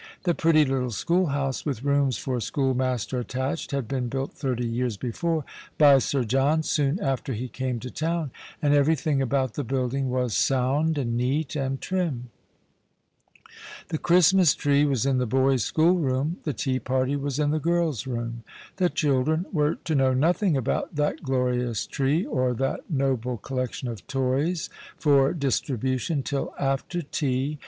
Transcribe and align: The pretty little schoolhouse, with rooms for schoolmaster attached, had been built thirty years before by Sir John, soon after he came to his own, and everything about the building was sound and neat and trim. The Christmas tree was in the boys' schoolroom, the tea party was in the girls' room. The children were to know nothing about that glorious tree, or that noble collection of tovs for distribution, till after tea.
The 0.23 0.33
pretty 0.33 0.65
little 0.65 0.89
schoolhouse, 0.89 1.63
with 1.63 1.83
rooms 1.83 2.17
for 2.17 2.39
schoolmaster 2.39 3.19
attached, 3.19 3.69
had 3.69 3.87
been 3.87 4.07
built 4.09 4.31
thirty 4.33 4.65
years 4.65 4.97
before 4.97 5.45
by 5.77 5.99
Sir 5.99 6.23
John, 6.23 6.63
soon 6.63 6.99
after 6.99 7.33
he 7.33 7.47
came 7.47 7.79
to 7.81 7.91
his 7.91 8.01
own, 8.01 8.31
and 8.63 8.73
everything 8.73 9.21
about 9.21 9.53
the 9.53 9.63
building 9.63 10.09
was 10.09 10.35
sound 10.35 10.97
and 10.97 11.15
neat 11.15 11.55
and 11.55 11.79
trim. 11.81 12.31
The 13.89 13.99
Christmas 13.99 14.55
tree 14.55 14.85
was 14.85 15.05
in 15.05 15.19
the 15.19 15.27
boys' 15.27 15.65
schoolroom, 15.65 16.37
the 16.45 16.53
tea 16.53 16.79
party 16.79 17.15
was 17.15 17.37
in 17.37 17.51
the 17.51 17.59
girls' 17.59 18.07
room. 18.07 18.43
The 18.77 18.89
children 18.89 19.45
were 19.53 19.75
to 19.85 19.93
know 19.93 20.15
nothing 20.15 20.57
about 20.57 20.95
that 20.95 21.21
glorious 21.21 21.85
tree, 21.85 22.25
or 22.25 22.55
that 22.55 22.89
noble 22.89 23.37
collection 23.37 23.87
of 23.87 24.07
tovs 24.07 24.67
for 24.97 25.31
distribution, 25.31 26.23
till 26.23 26.55
after 26.59 27.03
tea. 27.03 27.59